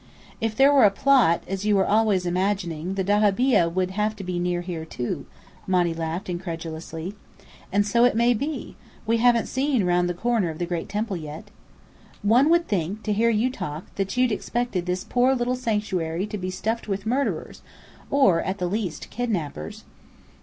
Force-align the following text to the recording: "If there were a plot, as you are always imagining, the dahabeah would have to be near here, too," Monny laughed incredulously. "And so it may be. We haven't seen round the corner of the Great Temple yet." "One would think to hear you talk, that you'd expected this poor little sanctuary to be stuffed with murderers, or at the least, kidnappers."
"If 0.39 0.55
there 0.55 0.73
were 0.73 0.85
a 0.85 0.89
plot, 0.89 1.43
as 1.47 1.63
you 1.63 1.77
are 1.77 1.85
always 1.85 2.25
imagining, 2.25 2.95
the 2.95 3.03
dahabeah 3.03 3.69
would 3.71 3.91
have 3.91 4.15
to 4.15 4.23
be 4.23 4.39
near 4.39 4.61
here, 4.61 4.83
too," 4.83 5.27
Monny 5.67 5.93
laughed 5.93 6.27
incredulously. 6.27 7.13
"And 7.71 7.85
so 7.85 8.03
it 8.03 8.15
may 8.15 8.33
be. 8.33 8.75
We 9.05 9.17
haven't 9.17 9.45
seen 9.45 9.83
round 9.83 10.09
the 10.09 10.15
corner 10.15 10.49
of 10.49 10.57
the 10.57 10.65
Great 10.65 10.89
Temple 10.89 11.17
yet." 11.17 11.51
"One 12.23 12.49
would 12.49 12.67
think 12.67 13.03
to 13.03 13.13
hear 13.13 13.29
you 13.29 13.51
talk, 13.51 13.93
that 13.93 14.17
you'd 14.17 14.31
expected 14.31 14.87
this 14.87 15.03
poor 15.03 15.35
little 15.35 15.55
sanctuary 15.55 16.25
to 16.25 16.37
be 16.39 16.49
stuffed 16.49 16.87
with 16.87 17.05
murderers, 17.05 17.61
or 18.09 18.41
at 18.41 18.57
the 18.57 18.65
least, 18.65 19.11
kidnappers." 19.11 19.83